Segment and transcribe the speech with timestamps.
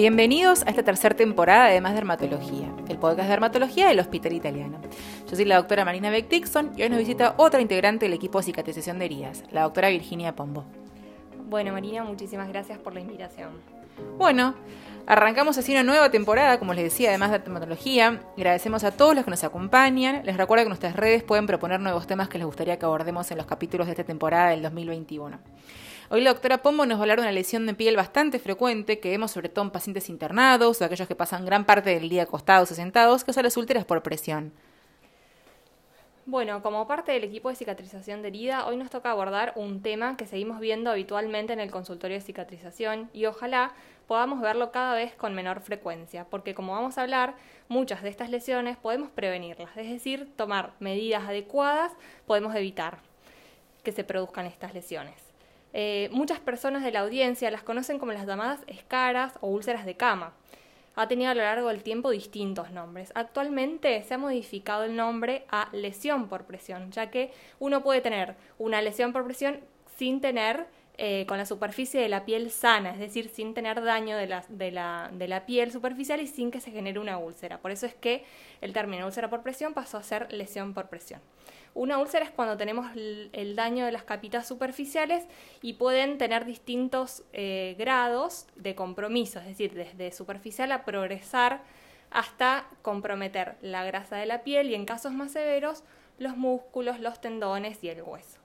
[0.00, 4.80] Bienvenidos a esta tercera temporada de Más Dermatología, el podcast de dermatología del Hospital Italiano.
[5.28, 8.38] Yo soy la doctora Marina Beck Dixon y hoy nos visita otra integrante del equipo
[8.38, 10.64] de cicatrización de heridas, la doctora Virginia Pombo.
[11.50, 13.50] Bueno, Marina, muchísimas gracias por la invitación.
[14.16, 14.54] Bueno,
[15.06, 18.22] arrancamos así una nueva temporada, como les decía, de Más Dermatología.
[18.38, 20.24] Agradecemos a todos los que nos acompañan.
[20.24, 23.36] Les recuerdo que nuestras redes pueden proponer nuevos temas que les gustaría que abordemos en
[23.36, 25.38] los capítulos de esta temporada del 2021.
[26.12, 28.98] Hoy la doctora Pombo nos va a hablar de una lesión de piel bastante frecuente
[28.98, 32.24] que vemos sobre todo en pacientes internados o aquellos que pasan gran parte del día
[32.24, 34.52] acostados o sentados, que son las úlceras por presión.
[36.26, 40.16] Bueno, como parte del equipo de cicatrización de herida, hoy nos toca abordar un tema
[40.16, 43.72] que seguimos viendo habitualmente en el consultorio de cicatrización y ojalá
[44.08, 47.34] podamos verlo cada vez con menor frecuencia, porque como vamos a hablar,
[47.68, 51.92] muchas de estas lesiones podemos prevenirlas, es decir, tomar medidas adecuadas
[52.26, 52.98] podemos evitar
[53.84, 55.29] que se produzcan estas lesiones.
[55.72, 59.96] Eh, muchas personas de la audiencia las conocen como las llamadas escaras o úlceras de
[59.96, 60.32] cama.
[60.96, 63.12] Ha tenido a lo largo del tiempo distintos nombres.
[63.14, 68.34] Actualmente se ha modificado el nombre a lesión por presión, ya que uno puede tener
[68.58, 69.60] una lesión por presión
[69.96, 70.66] sin tener
[71.02, 74.26] eh, con la superficie de la piel sana, es decir, sin tener daño de
[74.70, 77.56] la, piel superficial y sin que se genere una úlcera.
[77.56, 78.22] Por eso es que
[78.60, 81.22] el término úlcera por presión pasó a ser lesión por presión.
[81.72, 85.24] Una úlcera es cuando tenemos el, daño de las capitas superficiales
[85.62, 91.62] y pueden tener distintos eh, grados de compromiso, es decir, desde superficial a progresar
[92.10, 95.82] hasta comprometer la grasa de la piel y en casos más severos
[96.18, 98.38] los músculos, los tendones y el hueso.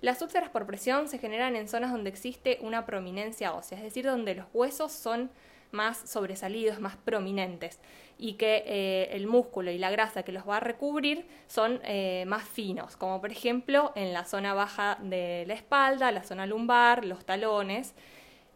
[0.00, 4.04] Las úlceras por presión se generan en zonas donde existe una prominencia ósea, es decir,
[4.04, 5.30] donde los huesos son
[5.72, 7.80] más sobresalidos, más prominentes
[8.18, 12.24] y que eh, el músculo y la grasa que los va a recubrir son eh,
[12.26, 17.04] más finos, como por ejemplo en la zona baja de la espalda, la zona lumbar,
[17.04, 17.94] los talones.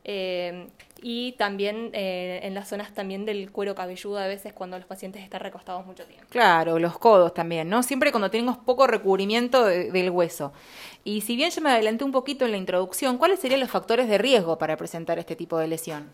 [0.05, 0.69] Eh,
[1.03, 5.41] y también en las zonas también del cuero cabelludo a veces cuando los pacientes están
[5.41, 6.27] recostados mucho tiempo.
[6.29, 7.83] Claro, los codos también, ¿no?
[7.83, 10.53] Siempre cuando tenemos poco recubrimiento del hueso.
[11.03, 14.09] Y si bien yo me adelanté un poquito en la introducción, ¿cuáles serían los factores
[14.09, 16.11] de riesgo para presentar este tipo de lesión?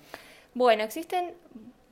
[0.54, 1.34] Bueno, existen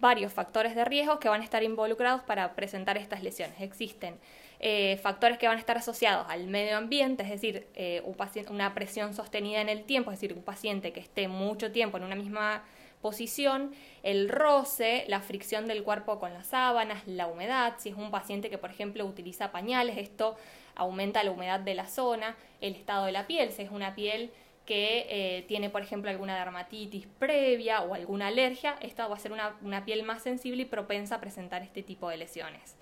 [0.01, 3.61] varios factores de riesgo que van a estar involucrados para presentar estas lesiones.
[3.61, 4.17] Existen
[4.61, 8.03] eh, factores que van a estar asociados al medio ambiente, es decir, eh,
[8.49, 12.05] una presión sostenida en el tiempo, es decir, un paciente que esté mucho tiempo en
[12.05, 12.65] una misma
[13.03, 18.11] posición, el roce, la fricción del cuerpo con las sábanas, la humedad, si es un
[18.11, 20.37] paciente que por ejemplo utiliza pañales, esto
[20.75, 24.31] aumenta la humedad de la zona, el estado de la piel, si es una piel
[24.65, 29.33] que eh, tiene, por ejemplo, alguna dermatitis previa o alguna alergia, esta va a ser
[29.33, 32.77] una, piel más sensible y propensa a presentar este tipo de lesiones.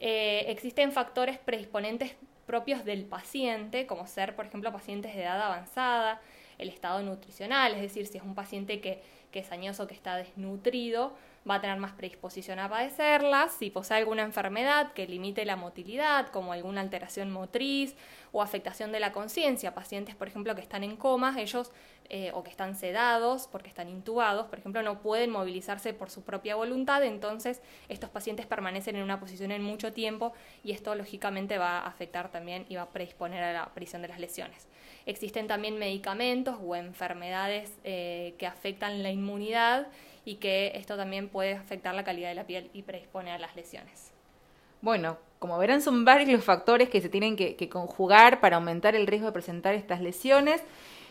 [0.00, 2.16] Eh, existen factores predisponentes
[2.46, 6.20] propios del paciente, como ser, por ejemplo, pacientes de edad avanzada,
[6.58, 10.16] el estado nutricional, es decir, si es un paciente que, que es añoso, que está
[10.16, 11.14] desnutrido,
[11.48, 16.28] va a tener más predisposición a padecerlas, si posee alguna enfermedad que limite la motilidad,
[16.28, 17.94] como alguna alteración motriz
[18.32, 21.72] o afectación de la conciencia, pacientes, por ejemplo, que están en coma, ellos
[22.12, 26.22] eh, o que están sedados porque están intubados, por ejemplo, no pueden movilizarse por su
[26.22, 30.32] propia voluntad, entonces estos pacientes permanecen en una posición en mucho tiempo
[30.64, 34.08] y esto lógicamente va a afectar también y va a predisponer a la aparición de
[34.08, 34.66] las lesiones.
[35.06, 39.86] Existen también medicamentos o enfermedades eh, que afectan la inmunidad
[40.24, 43.56] y que esto también puede afectar la calidad de la piel y predispone a las
[43.56, 44.12] lesiones.
[44.82, 49.06] Bueno, como verán, son varios los factores que se tienen que, conjugar para aumentar el
[49.06, 50.62] riesgo de presentar estas lesiones.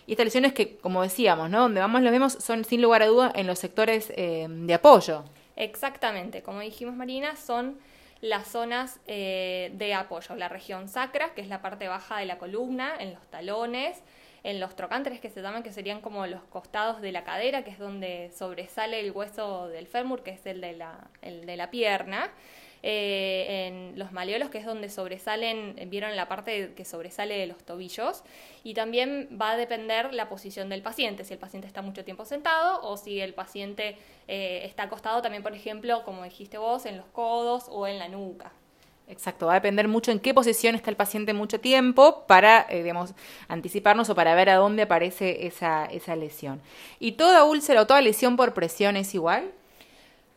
[0.07, 1.61] Y estas lesiones que, como decíamos, ¿no?
[1.61, 5.23] donde vamos lo vemos son sin lugar a duda en los sectores eh, de apoyo.
[5.55, 7.77] Exactamente, como dijimos Marina, son
[8.21, 12.37] las zonas eh, de apoyo, la región sacra, que es la parte baja de la
[12.37, 14.01] columna, en los talones,
[14.43, 17.71] en los trocánteres que se llaman, que serían como los costados de la cadera, que
[17.71, 21.69] es donde sobresale el hueso del fémur, que es el de la, el de la
[21.71, 22.31] pierna.
[22.81, 27.61] Eh, en los maleolos, que es donde sobresalen, vieron la parte que sobresale de los
[27.63, 28.23] tobillos,
[28.63, 32.23] y también va a depender la posición del paciente, si el paciente está mucho tiempo
[32.23, 33.97] sentado o si el paciente
[34.29, 38.07] eh, está acostado también, por ejemplo, como dijiste vos, en los codos o en la
[38.07, 38.53] nuca.
[39.09, 42.83] Exacto, va a depender mucho en qué posición está el paciente mucho tiempo para, eh,
[42.83, 43.15] digamos,
[43.47, 46.61] anticiparnos o para ver a dónde aparece esa, esa lesión.
[46.99, 49.51] ¿Y toda úlcera o toda lesión por presión es igual?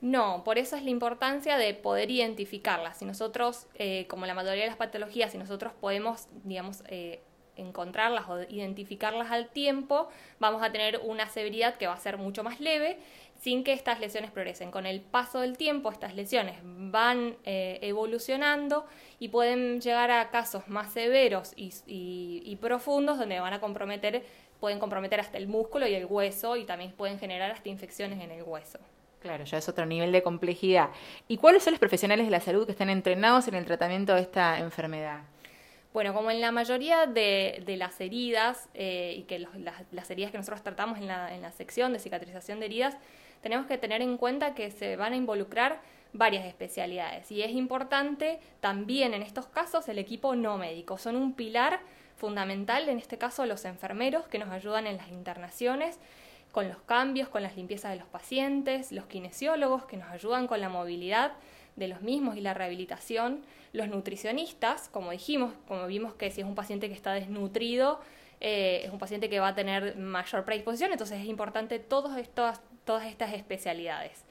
[0.01, 2.97] No, por eso es la importancia de poder identificarlas.
[2.97, 7.21] Si nosotros, eh, como la mayoría de las patologías, si nosotros podemos, digamos, eh,
[7.57, 10.09] encontrarlas o identificarlas al tiempo,
[10.41, 12.99] vamos a tener una severidad que va a ser mucho más leve
[13.43, 14.71] sin que estas lesiones progresen.
[14.71, 18.87] Con el paso del tiempo, estas lesiones van eh, evolucionando
[19.19, 24.25] y pueden llegar a casos más severos y, profundos donde van a comprometer,
[24.61, 28.31] pueden comprometer hasta el músculo y el hueso y también pueden generar hasta infecciones en
[28.31, 28.79] el hueso.
[29.19, 30.91] Claro, ya es otro nivel de complejidad.
[31.27, 34.21] ¿Y cuáles son los profesionales de la salud que están entrenados en el tratamiento de
[34.21, 35.23] esta enfermedad?
[35.93, 40.63] Bueno, como en la mayoría de, las heridas, eh, y que las, heridas que nosotros
[40.63, 42.97] tratamos en la, en la sección de cicatrización de heridas,
[43.43, 45.81] tenemos que tener en cuenta que se van a involucrar
[46.13, 47.31] varias especialidades.
[47.31, 50.97] Y es importante también en estos casos el equipo no médico.
[50.97, 51.81] Son un pilar
[52.17, 55.99] fundamental, en este caso los enfermeros que nos ayudan en las internaciones
[56.53, 60.61] con los cambios, con las limpiezas de los pacientes, los kinesiólogos que nos ayudan con
[60.61, 61.33] la movilidad
[61.77, 66.47] de los mismos y la rehabilitación, los nutricionistas, como dijimos, como vimos que si es
[66.47, 68.01] un paciente que está desnutrido,
[68.41, 73.33] eh, es un paciente que va a tener mayor predisposición, entonces es importante todas estas
[73.33, 74.25] especialidades.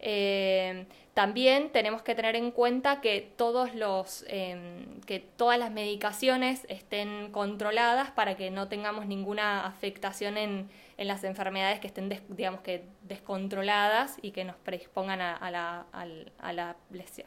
[0.00, 6.64] Eh, también tenemos que tener en cuenta que, todos los, em, que todas las medicaciones
[6.68, 12.60] estén controladas para que no tengamos ninguna afectación en, en las enfermedades que estén, digamos
[12.60, 16.06] que, descontroladas y que nos predispongan a, a,
[16.38, 16.52] a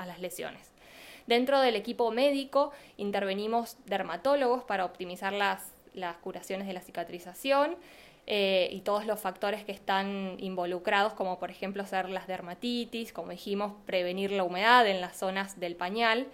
[0.05, 0.71] las lesiones.
[1.27, 7.75] Dentro del equipo médico intervenimos dermatólogos para optimizar las, las curaciones de la cicatrización.
[8.27, 13.31] Eh, y todos los factores que están involucrados, como por ejemplo ser las dermatitis, como
[13.31, 16.27] dijimos, prevenir la humedad en las zonas del pañal.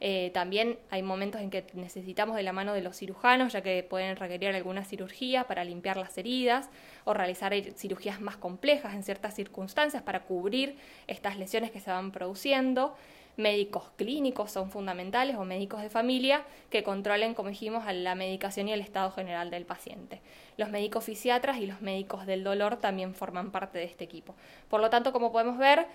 [0.00, 3.82] Eh, también hay momentos en que necesitamos de la mano de los cirujanos, ya que
[3.82, 6.68] pueden requerir alguna cirugía para limpiar las heridas
[7.04, 10.76] o realizar cirugías más complejas en ciertas circunstancias para cubrir
[11.06, 12.96] estas lesiones que se van produciendo
[13.36, 18.72] médicos clínicos son fundamentales o médicos de familia que controlen, como dijimos, la medicación y
[18.72, 20.20] el estado general del paciente.
[20.56, 24.34] Los médicos fisiatras y los médicos del dolor también forman parte de este equipo.
[24.68, 25.86] Por lo tanto, como podemos ver,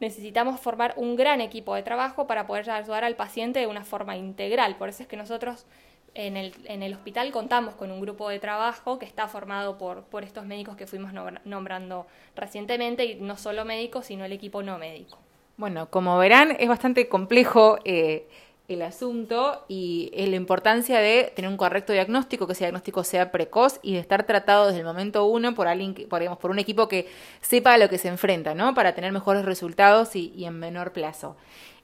[0.00, 4.16] necesitamos formar un gran equipo de trabajo para poder ayudar al paciente de una forma
[4.16, 4.76] integral.
[4.76, 5.66] Por eso es que nosotros
[6.14, 10.04] en el, en el hospital contamos con un grupo de trabajo que está formado por,
[10.04, 11.12] por estos médicos que fuimos
[11.44, 15.18] nombrando recientemente, y no solo médicos, sino el equipo no médico.
[15.60, 18.26] Bueno, como verán, es bastante complejo eh,
[18.68, 23.30] el asunto y es la importancia de tener un correcto diagnóstico, que ese diagnóstico sea
[23.30, 26.58] precoz y de estar tratado desde el momento uno por alguien, que, por, por un
[26.58, 27.08] equipo que
[27.42, 28.72] sepa a lo que se enfrenta, ¿no?
[28.72, 31.36] Para tener mejores resultados y, en menor plazo.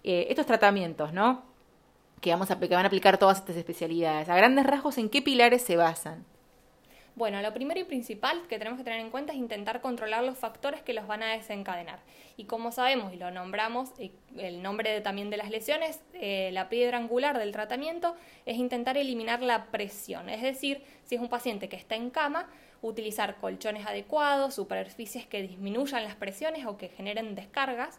[0.04, 1.42] Eh, estos tratamientos, ¿no?
[2.22, 4.30] Que, vamos a, que van a aplicar todas estas especialidades.
[4.30, 6.24] A grandes rasgos, ¿en qué pilares se basan?
[7.16, 10.36] Bueno, lo primero y principal que tenemos que tener en cuenta es intentar controlar los
[10.36, 11.98] factores que los van a desencadenar.
[12.36, 13.90] Y como sabemos y lo nombramos,
[14.36, 18.14] el nombre también de las lesiones, eh, la piedra angular del tratamiento
[18.44, 20.28] es intentar eliminar la presión.
[20.28, 22.50] Es decir, si es un paciente que está en cama,
[22.82, 27.98] utilizar colchones adecuados, superficies que disminuyan las presiones o que generen descargas,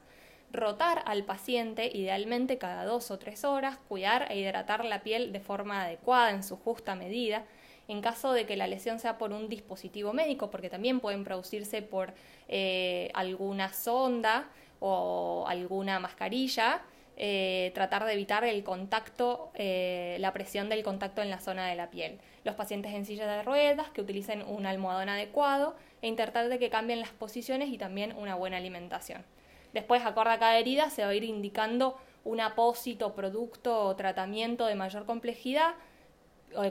[0.51, 5.39] rotar al paciente idealmente cada dos o tres horas, cuidar e hidratar la piel de
[5.39, 7.45] forma adecuada en su justa medida,
[7.87, 11.81] en caso de que la lesión sea por un dispositivo médico, porque también pueden producirse
[11.81, 12.13] por
[12.47, 14.49] eh, alguna sonda
[14.79, 16.81] o alguna mascarilla,
[17.19, 21.75] eh, tratar de evitar el contacto, eh, la presión del contacto en la zona de
[21.75, 22.19] la piel.
[22.43, 26.69] Los pacientes en silla de ruedas que utilicen un almohadón adecuado e intentar de que
[26.69, 29.23] cambien las posiciones y también una buena alimentación.
[29.73, 34.65] Después, acorde a cada herida, se va a ir indicando un apósito, producto o tratamiento
[34.65, 35.73] de mayor complejidad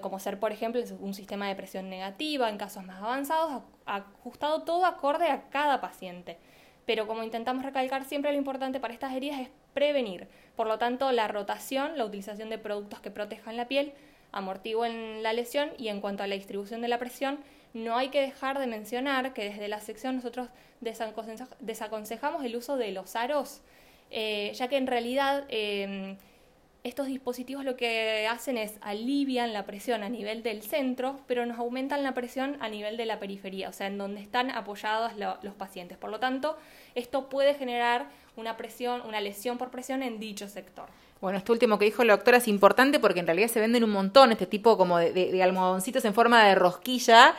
[0.00, 4.84] como ser, por ejemplo, un sistema de presión negativa en casos más avanzados, ajustado todo
[4.86, 6.38] acorde a cada paciente.
[6.86, 10.28] Pero como intentamos recalcar siempre lo importante para estas heridas es prevenir.
[10.54, 13.92] Por lo tanto, la rotación, la utilización de productos que protejan la piel,
[14.32, 17.38] amortiguen la lesión y en cuanto a la distribución de la presión,
[17.74, 20.48] no hay que dejar de mencionar que desde la sección nosotros
[20.80, 23.60] desaconsejamos el uso de los aros,
[24.10, 26.16] eh, ya que en realidad eh,
[26.86, 31.58] estos dispositivos lo que hacen es alivian la presión a nivel del centro, pero nos
[31.58, 35.12] aumentan la presión a nivel de la periferia, o sea, en donde están apoyados
[35.42, 35.98] los pacientes.
[35.98, 36.56] Por lo tanto,
[36.94, 40.86] esto puede generar una presión, una lesión por presión en dicho sector.
[41.20, 43.90] Bueno, esto último que dijo la doctora es importante porque en realidad se venden un
[43.90, 47.34] montón este tipo como de, almohadoncitos en forma de rosquilla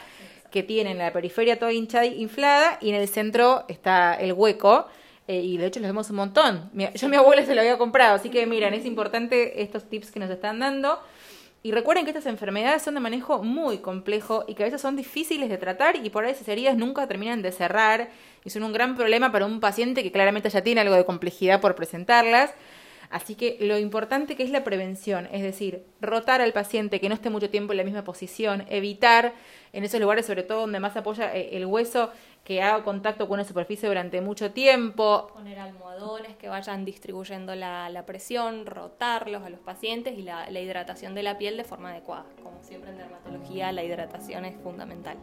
[0.52, 4.88] que tienen la periferia toda hinchada inflada y en el centro está el hueco
[5.28, 6.72] eh, y de hecho los vemos un montón.
[6.74, 10.12] yo a mi abuela se lo había comprado, así que miren, es importante estos tips
[10.12, 11.00] que nos están dando.
[11.64, 14.96] Y recuerden que estas enfermedades son de manejo muy complejo y que a veces son
[14.96, 18.10] difíciles de tratar y por ahí esas heridas nunca terminan de cerrar
[18.46, 21.60] y son un gran problema para un paciente que claramente ya tiene algo de complejidad
[21.60, 22.54] por presentarlas.
[23.10, 27.16] Así que lo importante que es la prevención, es decir, rotar al paciente que no
[27.16, 29.34] esté mucho tiempo en la misma posición, evitar
[29.72, 32.12] en esos lugares, sobre todo donde más apoya eh, el hueso,
[32.48, 35.30] que haga contacto con una superficie durante mucho tiempo.
[35.34, 41.14] Poner almohadones que vayan distribuyendo la, presión, rotarlos a los pacientes y la, la hidratación
[41.14, 42.24] de la piel de forma adecuada.
[42.42, 45.18] Como siempre en dermatología, la hidratación es fundamental.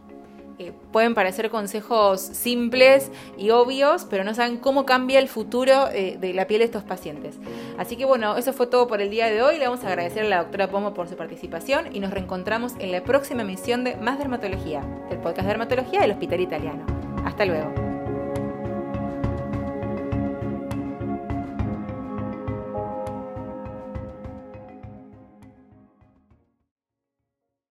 [0.58, 6.18] eh, pueden parecer consejos simples y obvios, pero no saben cómo cambia el futuro eh,
[6.20, 7.38] de la piel de estos pacientes.
[7.78, 9.56] Así que bueno, eso fue todo por el día de hoy.
[9.56, 12.92] Le vamos a agradecer a la doctora Pomo por su participación y nos reencontramos en
[12.92, 17.03] la próxima emisión de Más Dermatología, del podcast de Dermatología del Hospital Italiano.
[17.24, 17.83] Hasta luego.